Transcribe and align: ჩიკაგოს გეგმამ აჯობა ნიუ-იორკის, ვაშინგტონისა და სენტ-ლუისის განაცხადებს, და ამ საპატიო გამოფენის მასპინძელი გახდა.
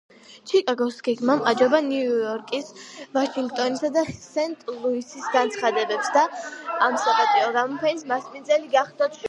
ჩიკაგოს 0.51 0.95
გეგმამ 1.07 1.43
აჯობა 1.51 1.81
ნიუ-იორკის, 1.89 2.71
ვაშინგტონისა 3.19 3.93
და 3.99 4.05
სენტ-ლუისის 4.23 5.29
განაცხადებს, 5.37 6.13
და 6.19 6.27
ამ 6.89 6.99
საპატიო 7.07 7.55
გამოფენის 7.61 8.09
მასპინძელი 8.15 8.77
გახდა. 8.79 9.15